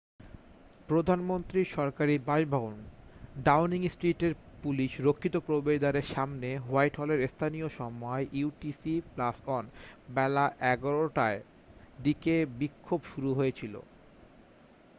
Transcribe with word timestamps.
প্রধানমন্ত্রীর 0.89 1.67
সরকারি 1.71 2.15
বাসভবন 2.19 2.75
ডাউনিং 3.43 3.81
স্ট্রিটের 3.89 4.33
পুলিশ-রক্ষিত 4.63 5.35
প্রবেশ 5.39 5.77
দ্বারের 5.79 6.07
সামনে 6.15 6.49
হোয়াইটহলে 6.57 7.15
স্থানীয় 7.27 7.67
সময় 7.69 8.23
utc 8.43 8.83
+1 9.17 9.65
বেলা 10.15 10.45
11:00 10.71 11.07
টার 11.09 11.35
দিকে 12.03 12.35
বিক্ষোভ 12.59 12.99
শুরু 13.05 13.29
হয়েছিল। 13.33 13.73